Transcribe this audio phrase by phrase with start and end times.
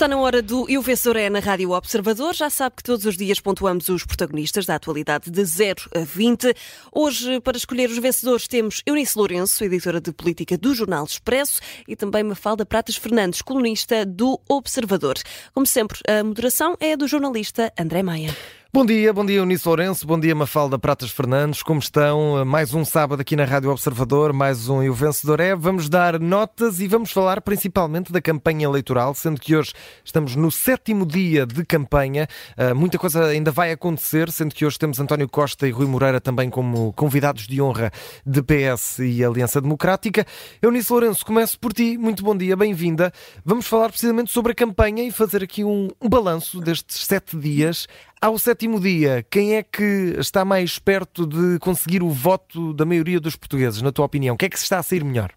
[0.00, 0.82] Está na hora do Eu
[1.14, 2.34] é na Rádio Observador.
[2.34, 6.54] Já sabe que todos os dias pontuamos os protagonistas da atualidade de 0 a 20.
[6.90, 11.94] Hoje, para escolher os vencedores, temos Eunice Lourenço, editora de política do Jornal Expresso, e
[11.94, 15.16] também Mafalda Pratas Fernandes, colunista do Observador.
[15.52, 18.34] Como sempre, a moderação é do jornalista André Maia.
[18.72, 22.44] Bom dia, bom dia Eunice Lourenço, bom dia Mafalda Pratas Fernandes, como estão?
[22.44, 25.56] Mais um sábado aqui na Rádio Observador, mais um E o Vencedor é.
[25.56, 29.72] Vamos dar notas e vamos falar principalmente da campanha eleitoral, sendo que hoje
[30.04, 32.28] estamos no sétimo dia de campanha.
[32.56, 36.20] Uh, muita coisa ainda vai acontecer, sendo que hoje temos António Costa e Rui Moreira
[36.20, 37.90] também como convidados de honra
[38.24, 40.24] de PS e Aliança Democrática.
[40.62, 43.12] Eunice Lourenço, começo por ti, muito bom dia, bem-vinda.
[43.44, 47.88] Vamos falar precisamente sobre a campanha e fazer aqui um, um balanço destes sete dias.
[48.22, 53.18] Ao sétimo dia, quem é que está mais perto de conseguir o voto da maioria
[53.18, 54.34] dos portugueses, na tua opinião?
[54.34, 55.32] O que é que se está a sair melhor?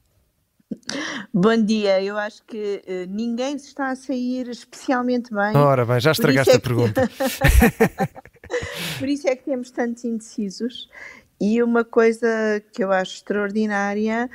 [1.33, 5.55] Bom dia, eu acho que uh, ninguém se está a sair especialmente bem.
[5.55, 7.09] Ora bem, já estragaste é a pergunta.
[8.99, 10.89] Por isso é que temos tantos indecisos.
[11.39, 14.29] E uma coisa que eu acho extraordinária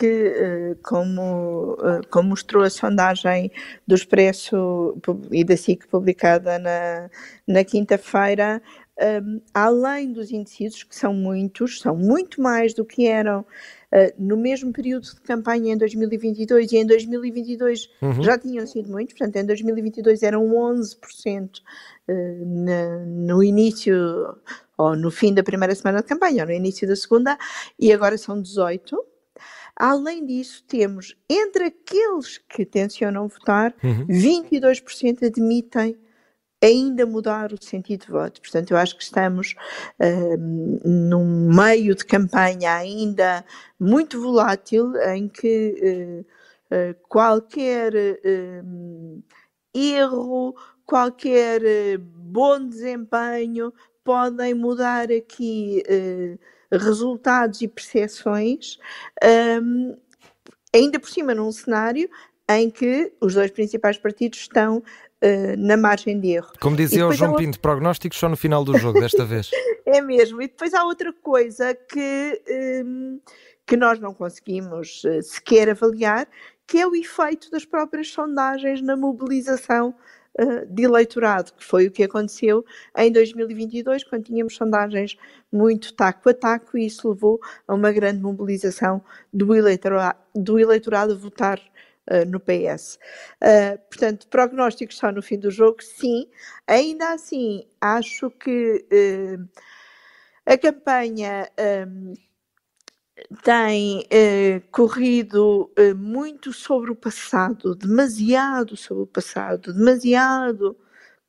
[0.00, 3.52] que, eh, como, eh, como mostrou a sondagem
[3.86, 4.96] do Expresso
[5.30, 7.10] e da SIC publicada na,
[7.46, 8.62] na quinta-feira,
[8.98, 14.12] um, ehm, além dos indecisos, que são muitos, são muito mais do que eram uh,
[14.18, 18.22] no mesmo período de campanha em 2022, e em 2022 uhum.
[18.22, 23.94] já tinham sido muitos, portanto, em 2022 eram 11% uh, na, no início
[24.78, 27.36] ou no fim da primeira semana de campanha, ou no início da segunda,
[27.78, 29.09] e agora são 18%.
[29.76, 34.06] Além disso, temos entre aqueles que tencionam votar, uhum.
[34.06, 35.96] 22% admitem
[36.62, 38.40] ainda mudar o sentido de voto.
[38.40, 39.54] Portanto, eu acho que estamos
[39.98, 40.36] uh,
[40.86, 43.44] num meio de campanha ainda
[43.78, 46.24] muito volátil, em que
[46.70, 47.92] uh, uh, qualquer
[49.74, 51.62] erro, qualquer
[51.98, 53.72] bom desempenho
[54.04, 55.82] podem mudar aqui
[56.72, 58.78] resultados e percepções,
[59.62, 59.96] um,
[60.74, 62.08] ainda por cima num cenário
[62.48, 66.52] em que os dois principais partidos estão uh, na margem de erro.
[66.60, 69.50] Como dizia o João Pinto, prognósticos só no final do jogo, desta vez.
[69.86, 70.42] é mesmo.
[70.42, 72.42] E depois há outra coisa que,
[72.84, 73.20] um,
[73.66, 76.26] que nós não conseguimos uh, sequer avaliar,
[76.66, 79.94] que é o efeito das próprias sondagens na mobilização
[80.68, 82.64] de eleitorado, que foi o que aconteceu
[82.96, 85.16] em 2022, quando tínhamos sondagens
[85.52, 89.02] muito taco a taco, e isso levou a uma grande mobilização
[89.32, 92.98] do eleitorado, do eleitorado a votar uh, no PS.
[93.42, 96.28] Uh, portanto, prognósticos só no fim do jogo, sim.
[96.66, 99.48] Ainda assim, acho que uh,
[100.46, 101.48] a campanha
[101.86, 102.14] um,
[103.42, 110.76] tem eh, corrido eh, muito sobre o passado, demasiado sobre o passado, demasiado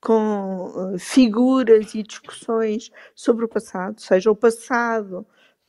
[0.02, 5.26] com eh, figuras e discussões sobre o passado, seja o passado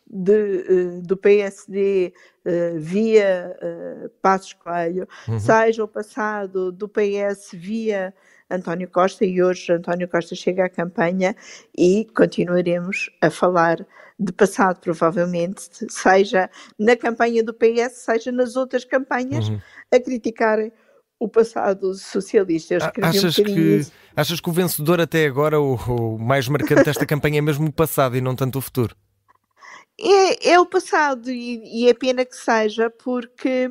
[0.06, 2.12] de, eh, do PSD
[2.44, 5.38] eh, via uh, Passos Coelho, uhum.
[5.38, 8.12] seja o passado do PS via
[8.54, 11.34] António Costa, e hoje António Costa chega à campanha
[11.76, 13.86] e continuaremos a falar
[14.18, 16.48] de passado, provavelmente, seja
[16.78, 19.60] na campanha do PS, seja nas outras campanhas, uhum.
[19.92, 20.72] a criticarem
[21.18, 22.76] o passado socialista.
[23.00, 23.86] achas, um que,
[24.16, 27.72] achas que o vencedor até agora, o, o mais marcante desta campanha, é mesmo o
[27.72, 28.96] passado e não tanto o futuro?
[30.00, 33.70] É, é o passado e, e é pena que seja, porque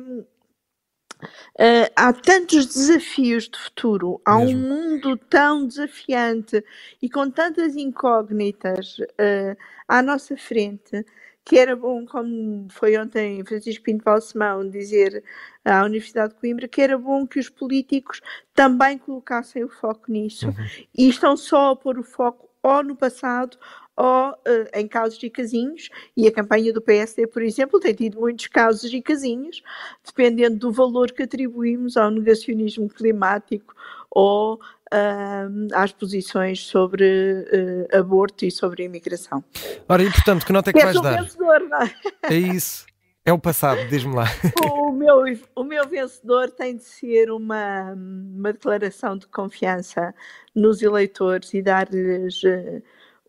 [1.22, 4.58] Uh, há tantos desafios de futuro, há Mesmo.
[4.58, 6.64] um mundo tão desafiante
[7.00, 9.56] e com tantas incógnitas uh,
[9.86, 11.04] à nossa frente
[11.44, 15.24] que era bom, como foi ontem Francisco Pinto Balsemão dizer
[15.64, 18.20] à Universidade de Coimbra, que era bom que os políticos
[18.54, 20.54] também colocassem o foco nisso uhum.
[20.96, 23.58] e estão só a pôr o foco ou no passado
[23.96, 24.34] ou uh,
[24.74, 28.92] em casos e casinhos, e a campanha do PSD, por exemplo, tem tido muitos casos
[28.92, 29.62] e casinhos,
[30.04, 33.74] dependendo do valor que atribuímos ao negacionismo climático
[34.10, 39.44] ou uh, às posições sobre uh, aborto e sobre imigração.
[39.88, 41.22] Ora, e portanto, que nota é que, que vais dar?
[41.22, 41.94] Vencedor, não é?
[42.24, 42.86] é isso.
[43.24, 44.24] É o passado, diz-me lá.
[44.72, 45.22] O meu,
[45.54, 50.14] o meu vencedor tem de ser uma, uma declaração de confiança
[50.54, 52.82] nos eleitores e dar-lhes uh,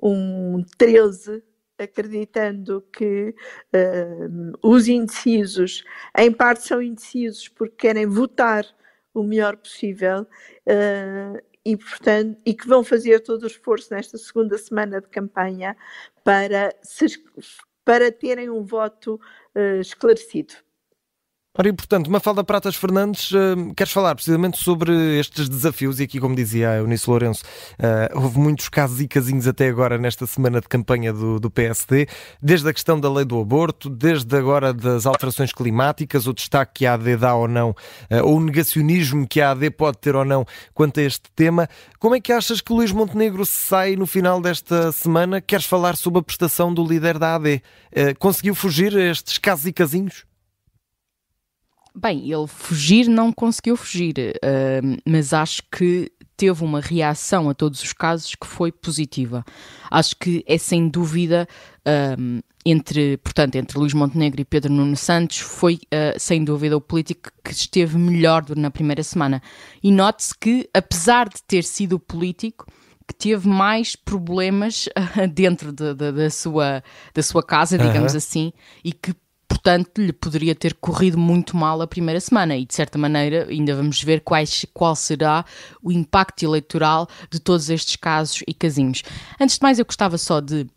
[0.03, 1.41] um 13
[1.77, 3.33] acreditando que
[3.73, 5.83] uh, os indecisos,
[6.17, 8.65] em parte são indecisos porque querem votar
[9.13, 14.57] o melhor possível uh, e, portanto, e que vão fazer todo o esforço nesta segunda
[14.57, 15.75] semana de campanha
[16.23, 17.05] para, se,
[17.85, 19.19] para terem um voto
[19.55, 20.53] uh, esclarecido.
[21.55, 25.99] Ora, e portanto, Mafalda Pratas Fernandes, uh, queres falar precisamente sobre estes desafios?
[25.99, 29.99] E aqui, como dizia a Eunice Lourenço, uh, houve muitos casos e casinhos até agora
[29.99, 32.07] nesta semana de campanha do, do, PSD,
[32.41, 36.85] desde a questão da lei do aborto, desde agora das alterações climáticas, o destaque que
[36.87, 40.25] a AD dá ou não, uh, ou o negacionismo que a AD pode ter ou
[40.25, 41.69] não quanto a este tema.
[41.99, 45.39] Como é que achas que Luís Montenegro sai no final desta semana?
[45.39, 47.61] Queres falar sobre a prestação do líder da AD?
[48.17, 50.25] conseguiu fugir a estes casos e casinhos?
[51.95, 57.81] Bem, ele fugir não conseguiu fugir, uh, mas acho que teve uma reação a todos
[57.83, 59.45] os casos que foi positiva.
[59.91, 61.47] Acho que é sem dúvida
[62.65, 67.29] entre, portanto, entre Luís Montenegro e Pedro Nuno Santos foi uh, sem dúvida o político
[67.43, 69.41] que esteve melhor na primeira semana.
[69.81, 72.65] E note-se que, apesar de ter sido o político
[73.05, 76.81] que teve mais problemas uh, dentro de, de, da, sua,
[77.13, 78.17] da sua casa, digamos uhum.
[78.17, 78.53] assim,
[78.83, 79.13] e que
[79.47, 83.75] portanto, lhe poderia ter corrido muito mal a primeira semana e, de certa maneira, ainda
[83.75, 85.45] vamos ver quais, qual será
[85.81, 89.03] o impacto eleitoral de todos estes casos e casinhos.
[89.39, 90.67] Antes de mais, eu gostava só de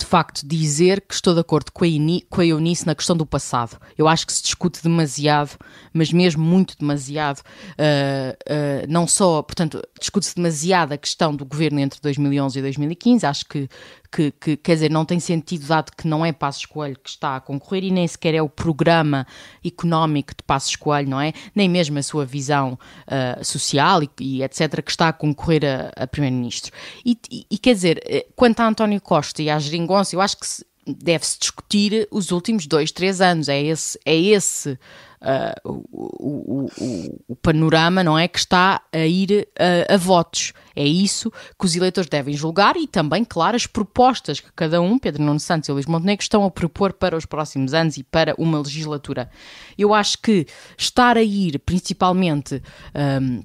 [0.00, 1.88] de facto dizer que estou de acordo com a,
[2.30, 3.78] com a Eunice na questão do passado.
[3.98, 5.58] Eu acho que se discute demasiado,
[5.92, 11.80] mas mesmo muito demasiado, uh, uh, não só, portanto, discute-se demasiado a questão do governo
[11.80, 13.26] entre 2011 e 2015.
[13.26, 13.68] Acho que
[14.10, 17.36] que, que, quer dizer, não tem sentido dado que não é Passos Coelho que está
[17.36, 19.26] a concorrer e nem sequer é o programa
[19.64, 21.32] económico de Passos Coelho, não é?
[21.54, 24.82] Nem mesmo a sua visão uh, social e, e, etc.
[24.82, 26.72] que está a concorrer a, a Primeiro-Ministro.
[27.04, 30.36] E, e, e, quer dizer, eh, quanto a António Costa e à Geringonça, eu acho
[30.38, 30.46] que
[30.86, 33.48] deve-se discutir os últimos dois, três anos.
[33.48, 34.78] É esse, é esse
[35.22, 38.26] uh, o, o, o, panorama, não é?
[38.26, 40.52] Que está a ir uh, a votos.
[40.74, 44.98] É isso que os eleitores devem julgar e também, claro, as propostas que cada um,
[44.98, 48.34] Pedro Nuno Santos e Luís Montenegro, estão a propor para os próximos anos e para
[48.38, 49.30] uma legislatura.
[49.76, 50.46] Eu acho que
[50.78, 52.62] estar a ir principalmente.
[52.94, 53.42] Um,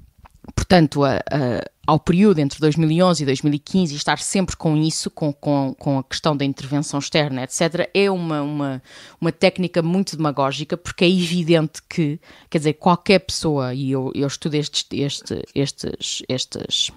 [0.54, 5.32] portanto, a, a, ao período entre 2011 e 2015 e estar sempre com isso, com,
[5.32, 8.82] com, com a questão da intervenção externa, etc., é uma, uma,
[9.20, 12.20] uma técnica muito demagógica, porque é evidente que,
[12.50, 16.90] quer dizer, qualquer pessoa, e eu, eu estudo estes, estes, estes, estes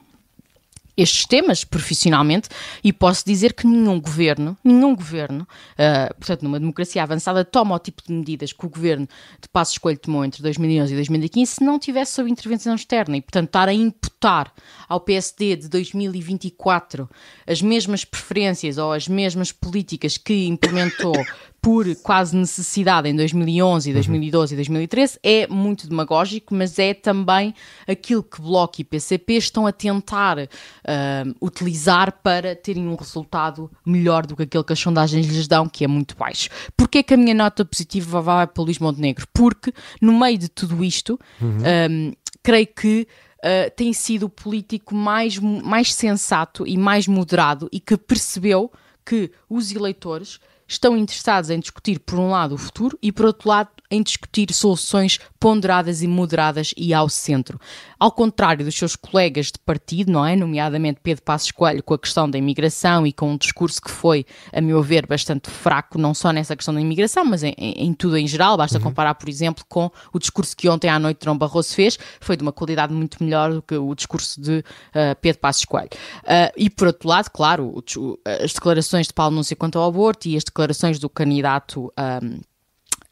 [1.01, 2.49] estes temas profissionalmente
[2.83, 7.79] e posso dizer que nenhum governo, nenhum governo, uh, portanto, numa democracia avançada, toma o
[7.79, 9.07] tipo de medidas que o governo
[9.41, 13.17] de Passo Escolho tomou entre 2011 e 2015 se não tivesse sob intervenção externa.
[13.17, 14.53] E, portanto, estar a imputar
[14.87, 17.09] ao PSD de 2024
[17.47, 21.13] as mesmas preferências ou as mesmas políticas que implementou
[21.61, 24.55] por quase necessidade em 2011, 2012 uhum.
[24.55, 27.53] e 2013 é muito demagógico, mas é também
[27.87, 34.25] aquilo que Bloco e PCP estão a tentar uh, utilizar para terem um resultado melhor
[34.25, 36.49] do que aquele que as sondagens lhes dão, que é muito baixo.
[36.77, 39.27] Porquê que a minha nota positiva vai para o Luís Montenegro?
[39.33, 41.57] Porque no meio de tudo isto, uhum.
[41.89, 43.07] um, creio que
[43.39, 48.69] Uh, tem sido o político mais, mais sensato e mais moderado e que percebeu
[49.05, 53.49] que os eleitores estão interessados em discutir, por um lado, o futuro e, por outro
[53.49, 57.59] lado, em discutir soluções ponderadas e moderadas e ao centro.
[57.99, 60.35] Ao contrário dos seus colegas de partido, não é?
[60.35, 64.25] Nomeadamente Pedro Passos Coelho, com a questão da imigração e com um discurso que foi,
[64.53, 68.17] a meu ver, bastante fraco, não só nessa questão da imigração, mas em, em tudo
[68.17, 68.57] em geral.
[68.57, 68.83] Basta uhum.
[68.83, 72.43] comparar, por exemplo, com o discurso que ontem à noite João Barroso fez, foi de
[72.43, 75.89] uma qualidade muito melhor do que o discurso de uh, Pedro Passos Coelho.
[76.23, 80.27] Uh, e, por outro lado, claro, o, as declarações de Paulo Núncio quanto ao aborto
[80.27, 81.85] e as declarações do candidato.
[81.85, 82.19] Um, ah,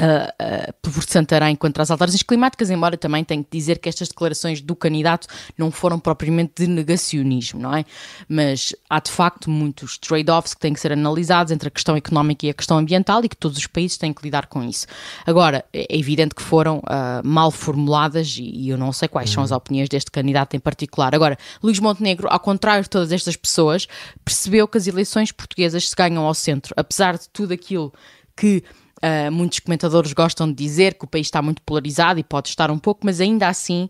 [0.01, 4.08] uh, uh, por Santarém contra as alterações climáticas, embora também tenho que dizer que estas
[4.08, 5.27] declarações do candidato
[5.58, 7.86] não foram propriamente de negacionismo, não é?
[8.27, 12.46] Mas há de facto muitos trade-offs que têm que ser analisados entre a questão económica
[12.46, 14.86] e a questão ambiental e que todos os países têm que lidar com isso.
[15.25, 19.36] Agora, é evidente que foram uh, mal formuladas e, e, eu não sei quais uhum.
[19.36, 19.58] são as uhum.
[19.58, 21.13] opiniões deste candidato em particular.
[21.16, 23.88] Agora, Luís Montenegro, ao contrário de todas estas pessoas,
[24.24, 27.94] percebeu que as eleições portuguesas se ganham ao centro, apesar de tudo aquilo
[28.36, 28.63] que
[28.98, 32.72] Uh, muitos comentadores gostam de dizer que o país está muito polarizado e pode estar
[32.72, 33.89] um pouco, mas ainda assim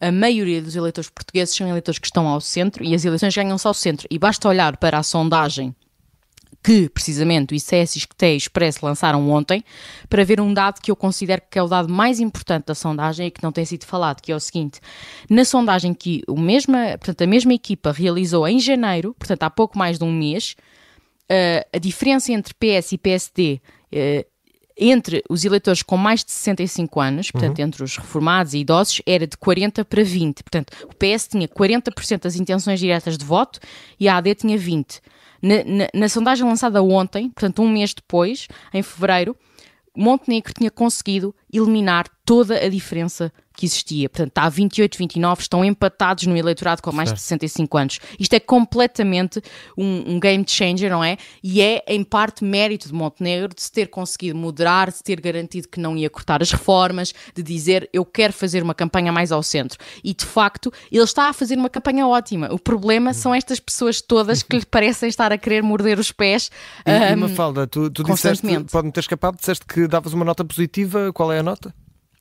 [0.00, 3.66] a maioria dos eleitores portugueses são eleitores que estão ao centro e as eleições ganham-se
[3.66, 4.06] ao centro.
[4.10, 5.74] E basta olhar para a sondagem
[6.62, 9.64] que, precisamente, o ICS e o Expresso lançaram ontem,
[10.08, 13.28] para ver um dado que eu considero que é o dado mais importante da sondagem
[13.28, 14.80] e que não tem sido falado, que é o seguinte.
[15.30, 19.78] Na sondagem que o mesma, portanto, a mesma equipa realizou em janeiro, portanto, há pouco
[19.78, 20.56] mais de um mês,
[21.30, 23.60] uh, a diferença entre PS e PSD
[23.92, 24.37] uh,
[24.78, 27.64] entre os eleitores com mais de 65 anos, portanto, uhum.
[27.64, 30.42] entre os reformados e idosos, era de 40 para 20.
[30.42, 33.58] Portanto, o PS tinha 40% das intenções diretas de voto
[33.98, 35.00] e a AD tinha 20.
[35.42, 39.36] Na, na, na sondagem lançada ontem, portanto, um mês depois, em fevereiro,
[39.96, 44.06] Montenegro tinha conseguido eliminar toda a diferença que existia.
[44.06, 47.20] Portanto, está a 28, 29, estão empatados no eleitorado com mais certo.
[47.20, 48.00] de 65 anos.
[48.20, 49.42] Isto é completamente
[49.78, 51.16] um, um, game changer, não é?
[51.42, 55.68] E é, em parte, mérito de Montenegro de se ter conseguido moderar, de ter garantido
[55.68, 59.42] que não ia cortar as reformas, de dizer eu quero fazer uma campanha mais ao
[59.42, 59.78] centro.
[60.04, 62.52] E, de facto, ele está a fazer uma campanha ótima.
[62.52, 66.50] O problema são estas pessoas todas que lhe parecem estar a querer morder os pés.
[66.84, 70.44] E, um, e Mafalda, tu, tu disseste, pode-me ter escapado, disseste que davas uma nota
[70.44, 71.10] positiva.
[71.14, 71.74] Qual é a nota?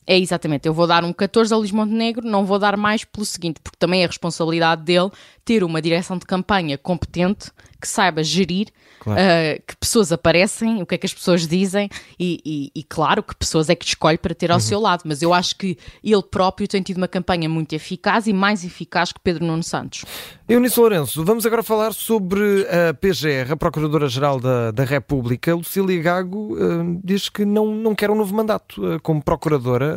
[0.07, 3.25] É exatamente, eu vou dar um 14 a Luís Montenegro, não vou dar mais pelo
[3.25, 5.11] seguinte, porque também é responsabilidade dele
[5.43, 8.67] ter uma direção de campanha competente, que saiba gerir,
[8.99, 9.19] claro.
[9.19, 13.21] uh, que pessoas aparecem, o que é que as pessoas dizem e, e, e claro,
[13.21, 14.61] que pessoas é que escolhe para ter ao uhum.
[14.61, 15.03] seu lado.
[15.05, 19.11] Mas eu acho que ele próprio tem tido uma campanha muito eficaz e mais eficaz
[19.11, 20.03] que Pedro Nuno Santos.
[20.49, 25.53] Eunice Lourenço, vamos agora falar sobre a PGR, a Procuradora-Geral da, da República.
[25.53, 29.96] Lucília Gago uh, diz que não, não quer um novo mandato uh, como Procuradora.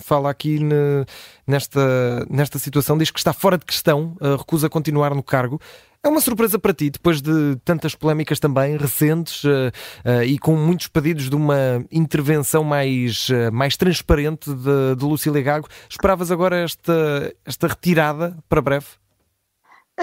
[0.00, 1.04] Fala aqui ne,
[1.46, 5.60] nesta, nesta situação, diz que está fora de questão, recusa continuar no cargo.
[6.02, 9.70] É uma surpresa para ti, depois de tantas polémicas também recentes uh,
[10.02, 15.42] uh, e com muitos pedidos de uma intervenção mais, uh, mais transparente de, de Lucília
[15.42, 15.68] Gago.
[15.90, 18.86] Esperavas agora esta, esta retirada para breve?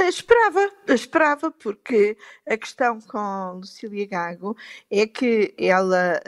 [0.05, 4.55] Esperava, esperava, porque a questão com Lucília Gago
[4.91, 6.21] é que ela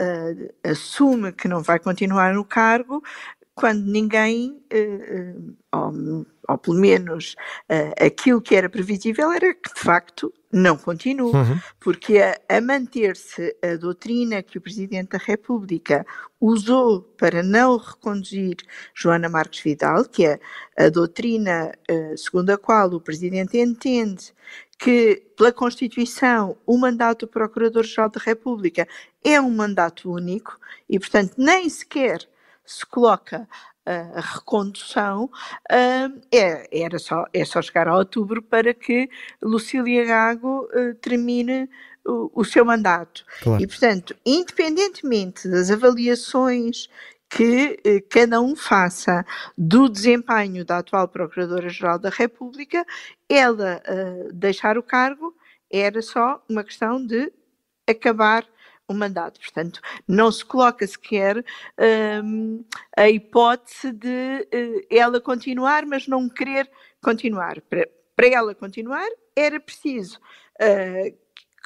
[0.64, 3.04] assume que não vai continuar no cargo
[3.54, 4.60] quando ninguém,
[5.72, 7.36] ou ou pelo menos
[7.70, 11.60] uh, aquilo que era previsível, era que de facto não continue, uhum.
[11.80, 16.06] porque a, a manter-se a doutrina que o Presidente da República
[16.42, 18.58] usou para não reconduzir
[18.96, 20.40] Joana Marques Vidal, que é
[20.78, 24.34] a doutrina uh, segundo a qual o Presidente entende
[24.80, 28.88] que, pela Constituição, o mandato do Procurador-Geral da República
[29.24, 30.58] é um mandato único
[30.90, 32.28] e, portanto, nem sequer
[32.66, 33.48] se coloca
[34.16, 35.30] a recondução,
[35.70, 39.10] é, era só, é só chegar a outubro para que
[39.42, 41.70] Lucília Gago eh, termine
[42.06, 43.26] o, o, seu mandato.
[43.42, 43.62] Claro.
[43.62, 46.88] E, portanto, independentemente das avaliações
[47.30, 49.26] que eh, cada um faça
[49.58, 52.86] do desempenho da atual Procuradora-Geral da República,
[53.30, 55.36] ela uh, deixar o cargo
[55.72, 57.32] era só uma questão de
[57.88, 58.44] acabar
[58.90, 59.40] o mandato.
[59.40, 61.44] Portanto, não se coloca sequer
[62.24, 62.64] um,
[62.98, 66.70] a hipótese de uh, ela continuar, mas não querer
[67.02, 67.62] continuar.
[67.62, 70.20] Para, para ela continuar, era preciso
[70.60, 71.18] uh,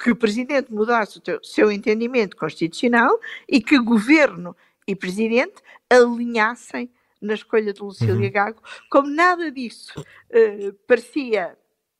[0.02, 6.90] que o Presidente mudasse o teu, seu entendimento constitucional e que Governo e Presidente alinhassem
[7.20, 8.30] na escolha de Lucília uhum.
[8.30, 11.56] Gago, como nada disso uh, parecia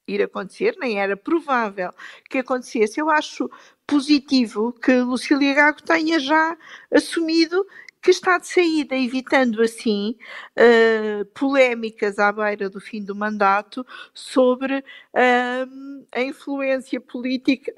[0.07, 1.93] ir acontecer, nem era provável
[2.29, 3.01] que acontecesse.
[3.01, 3.51] Eu acho
[3.87, 6.57] positivo que Lucília Gago tenha já
[6.93, 7.67] assumido
[8.05, 10.15] que está de saída, evitando assim
[10.59, 17.73] uh, polémicas à beira do fim do mandato sobre uh, a influência política.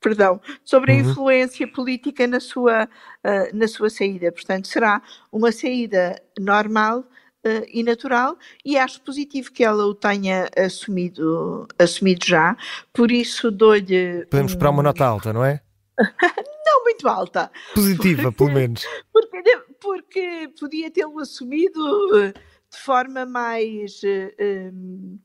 [0.00, 1.00] Perdão, sobre a uhum.
[1.00, 4.32] influência política na sua, uh, na sua saída.
[4.32, 7.04] Portanto, será uma saída normal
[7.44, 12.56] uh, e natural e acho positivo que ela o tenha assumido, assumido já,
[12.92, 14.26] por isso dou-lhe...
[14.26, 15.60] Podemos esperar uma nota alta, não é?
[15.98, 17.50] não muito alta.
[17.74, 18.84] Positiva, porque, pelo menos.
[19.12, 22.32] Porque, porque podia tê-lo assumido eh,
[22.70, 24.00] de forma mais...
[24.40, 25.18] Um,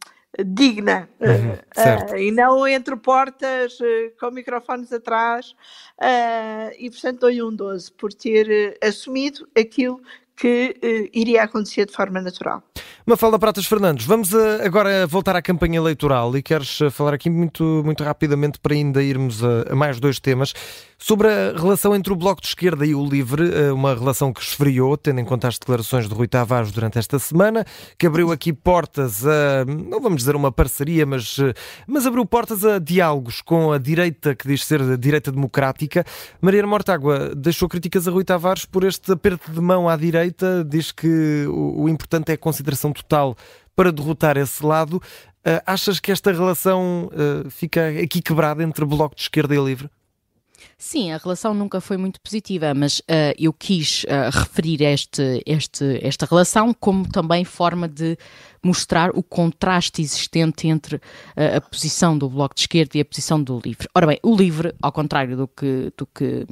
[0.43, 5.51] digna uhum, uh, e não entre portas uh, com microfones atrás
[5.99, 10.01] uh, e portanto dou-lhe um 12 por ter assumido aquilo
[10.35, 12.63] que uh, iria acontecer de forma natural.
[13.05, 17.29] Mafalda Pratas Fernandes, vamos uh, agora voltar à campanha eleitoral e queres uh, falar aqui
[17.29, 20.53] muito, muito rapidamente para ainda irmos a, a, mais dois temas
[21.03, 23.43] sobre a relação entre o Bloco de Esquerda e o Livre,
[23.73, 27.65] uma relação que esfriou, tendo em conta as declarações de Rui Tavares durante esta semana,
[27.99, 31.35] que abriu aqui portas a, não vamos dizer uma parceria, mas,
[31.85, 36.05] mas abriu portas a diálogos com a direita, que diz ser a direita democrática.
[36.39, 40.93] Maria Mortágua deixou críticas a Rui Tavares por este aperto de mão à direita diz
[40.93, 43.35] que o, o importante é a consideração total
[43.75, 45.01] para derrotar esse lado.
[45.45, 47.09] Uh, achas que esta relação
[47.49, 49.89] fica aqui quebrada entre Bloco de Esquerda e Livre?
[50.77, 55.99] Sim, a relação nunca foi muito positiva, mas uh, eu quis uh, referir este, este,
[56.05, 58.17] esta relação como também forma de
[58.61, 63.41] mostrar o contraste existente entre uh, a posição do Bloco de Esquerda e a posição
[63.41, 63.87] do Livre.
[63.95, 66.45] Ora bem, o Livre, ao contrário do que, do que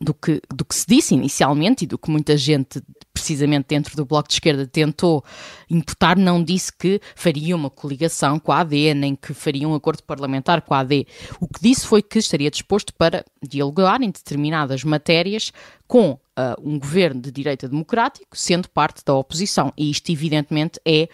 [0.00, 4.04] do que, do que se disse inicialmente e do que muita gente, precisamente dentro do
[4.04, 5.24] Bloco de Esquerda, tentou
[5.70, 10.02] imputar, não disse que faria uma coligação com a AD, nem que faria um acordo
[10.02, 11.06] parlamentar com a AD.
[11.40, 15.52] O que disse foi que estaria disposto para dialogar em determinadas matérias
[15.86, 16.18] com uh,
[16.62, 19.72] um governo de direita democrático, sendo parte da oposição.
[19.76, 21.08] E isto, evidentemente, é.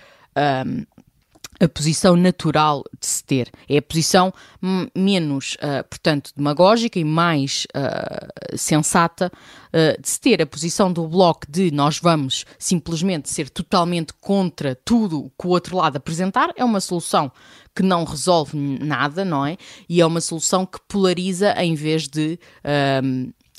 [0.67, 0.85] Um,
[1.63, 3.49] a posição natural de se ter.
[3.69, 4.35] É a posição
[4.95, 9.31] menos, uh, portanto, demagógica e mais uh, sensata
[9.69, 10.43] uh, de se ter.
[10.43, 15.77] A posição do Bloco de nós vamos simplesmente ser totalmente contra tudo que o outro
[15.77, 17.31] lado apresentar é uma solução
[17.75, 19.57] que não resolve nada, não é?
[19.89, 22.39] E é uma solução que polariza em vez de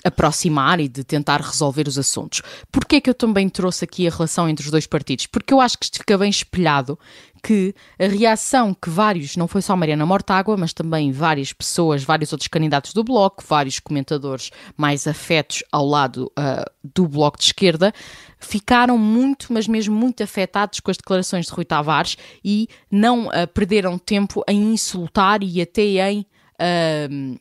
[0.04, 2.42] aproximar e de tentar resolver os assuntos.
[2.72, 5.28] Porquê é que eu também trouxe aqui a relação entre os dois partidos?
[5.28, 6.98] Porque eu acho que isto fica bem espelhado
[7.44, 12.32] que a reação que vários, não foi só Mariana Mortágua, mas também várias pessoas, vários
[12.32, 17.94] outros candidatos do Bloco, vários comentadores mais afetos ao lado uh, do Bloco de Esquerda,
[18.40, 23.48] ficaram muito, mas mesmo muito afetados com as declarações de Rui Tavares e não uh,
[23.54, 27.40] perderam tempo em insultar e até em uh,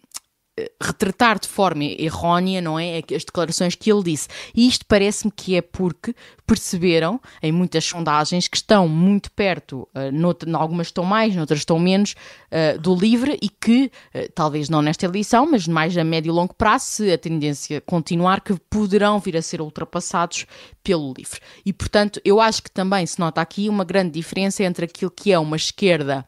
[0.81, 2.99] retratar de forma errónea, não é?
[2.99, 4.29] As declarações que ele disse.
[4.55, 6.15] E isto parece-me que é porque
[6.47, 11.79] perceberam, em muitas sondagens, que estão muito perto, uh, em algumas estão mais, noutras estão
[11.79, 12.15] menos,
[12.51, 16.33] uh, do livre e que, uh, talvez não nesta eleição, mas mais a médio e
[16.35, 20.47] longo prazo, se a tendência continuar, que poderão vir a ser ultrapassados
[20.85, 21.41] pelo livre.
[21.65, 25.33] E, portanto, eu acho que também se nota aqui uma grande diferença entre aquilo que
[25.33, 26.27] é uma esquerda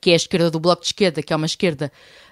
[0.00, 1.90] que é a esquerda do Bloco de Esquerda, que é uma esquerda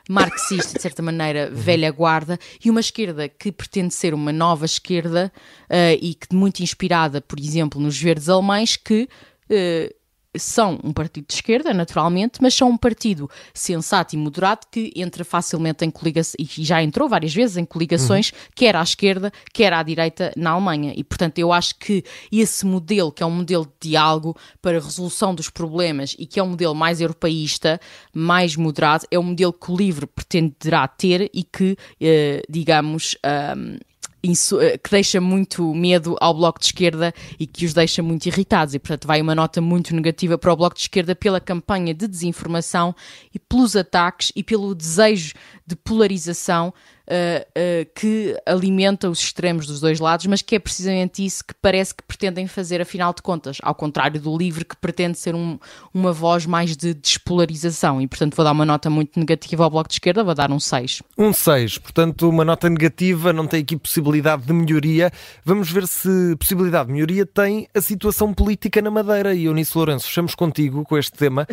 [0.08, 5.32] marxista, de certa maneira, velha guarda, e uma esquerda que pretende ser uma nova esquerda
[5.70, 9.08] uh, e que muito inspirada, por exemplo, nos verdes alemães, que
[9.50, 10.01] uh,
[10.36, 15.24] são um partido de esquerda, naturalmente, mas são um partido sensato e moderado que entra
[15.24, 18.38] facilmente em coligações, e já entrou várias vezes em coligações, uhum.
[18.54, 20.92] quer à esquerda, quer à direita na Alemanha.
[20.96, 25.34] E, portanto, eu acho que esse modelo, que é um modelo de diálogo para resolução
[25.34, 27.80] dos problemas e que é um modelo mais europeísta,
[28.14, 33.16] mais moderado, é um modelo que o LIVRE pretenderá ter e que, eh, digamos,
[33.56, 33.78] um,
[34.22, 38.74] que deixa muito medo ao Bloco de Esquerda e que os deixa muito irritados.
[38.74, 42.06] E, portanto, vai uma nota muito negativa para o Bloco de Esquerda pela campanha de
[42.06, 42.94] desinformação
[43.34, 45.34] e pelos ataques e pelo desejo
[45.66, 46.72] de polarização
[47.12, 51.94] uh, que alimenta os extremos dos dois lados, mas que é precisamente isso que parece
[51.94, 55.58] que pretendem fazer, afinal de contas, ao contrário do LIVRE, que pretende ser um,
[55.92, 58.00] uma voz mais de despolarização.
[58.00, 60.60] E, portanto, vou dar uma nota muito negativa ao Bloco de Esquerda, vou dar um
[60.60, 61.02] 6.
[61.18, 65.10] Um 6, portanto, uma nota negativa, não tem aqui possibilidade de melhoria.
[65.44, 69.34] Vamos ver se possibilidade de melhoria tem a situação política na Madeira.
[69.34, 71.46] E Eunice Lourenço, fechamos contigo com este tema.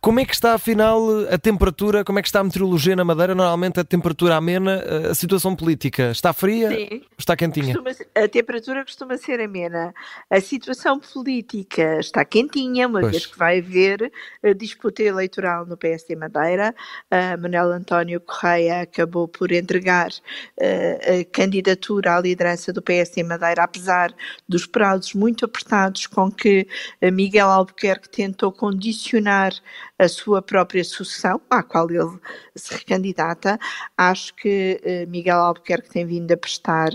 [0.00, 0.98] Como é que está, afinal,
[1.30, 2.02] a temperatura?
[2.02, 3.34] Como é que está a meteorologia na Madeira?
[3.34, 6.70] Normalmente a temperatura amena, a situação política está fria?
[6.70, 7.02] Sim.
[7.18, 7.74] Está quentinha?
[7.74, 9.92] Costuma, a temperatura costuma ser amena.
[10.30, 13.12] A situação política está quentinha, uma pois.
[13.12, 14.10] vez que vai haver
[14.42, 16.74] a disputa eleitoral no PSD Madeira.
[17.12, 23.64] Uh, Manuel António Correia acabou por entregar uh, a candidatura à liderança do PSD Madeira,
[23.64, 24.14] apesar
[24.48, 26.66] dos prazos muito apertados com que
[27.12, 29.52] Miguel Albuquerque tentou condicionar
[30.00, 32.18] a sua própria sucessão, à qual ele
[32.56, 33.58] se recandidata.
[33.96, 36.90] Acho que eh, Miguel Albuquerque tem vindo a prestar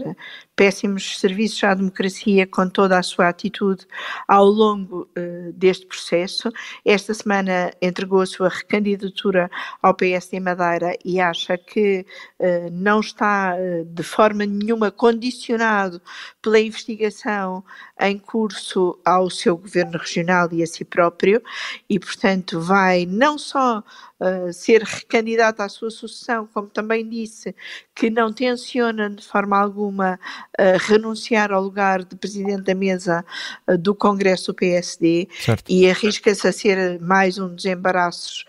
[0.56, 3.86] péssimos serviços à democracia com toda a sua atitude
[4.28, 6.52] ao longo uh, deste processo.
[6.86, 9.50] Esta semana entregou a sua recandidatura
[9.82, 12.06] ao PSD Madeira e acha que
[12.39, 16.02] uh, não está uh, de forma nenhuma condicionado
[16.41, 17.63] pela investigação
[18.00, 21.41] em curso ao seu governo regional e a si próprio
[21.89, 23.84] e, portanto, vai não só
[24.19, 27.56] uh, ser recandidato à sua sucessão, como também disse
[27.93, 30.19] que não tenciona de forma alguma
[30.60, 33.25] uh, renunciar ao lugar de presidente da mesa
[33.67, 35.71] uh, do Congresso do PSD certo.
[35.71, 38.45] e arrisca-se a ser mais um dos embaraços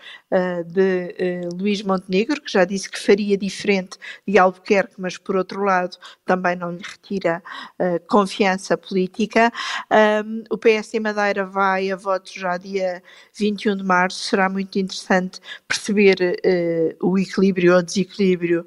[0.65, 5.63] de uh, Luís Montenegro, que já disse que faria diferente de Albuquerque, mas por outro
[5.63, 7.41] lado também não lhe retira
[7.79, 9.51] uh, confiança política.
[10.49, 13.01] O PSD Madeira vai a votos já dia
[13.33, 16.17] 21 de março, será muito interessante perceber
[17.01, 18.65] o equilíbrio ou desequilíbrio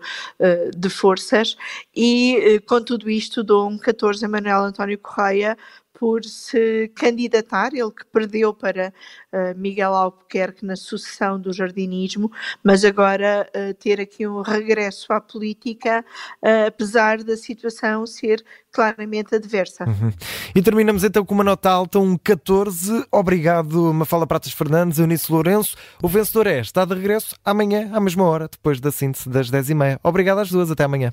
[0.76, 1.56] de forças
[1.94, 5.56] e com tudo isto dou um 14 a Manuel António Correia
[6.00, 8.90] por se candidatar, ele que perdeu para
[9.30, 12.32] uh, Miguel Albuquerque na sucessão do jardinismo,
[12.64, 16.02] mas agora uh, ter aqui um regresso à política,
[16.42, 19.84] uh, apesar da situação ser claramente adversa.
[19.84, 20.10] Uhum.
[20.54, 23.04] E terminamos então com uma nota alta, um 14.
[23.12, 25.76] Obrigado, Mafala Pratas Fernandes, Eunice Lourenço.
[26.02, 30.00] O vencedor é, está de regresso amanhã, à mesma hora, depois da síntese das 10h30.
[30.02, 31.12] Obrigado às duas, até amanhã.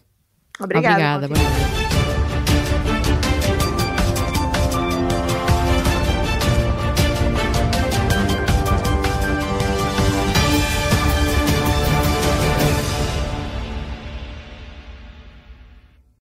[0.61, 1.25] Obrigada.
[1.25, 1.96] Obrigada.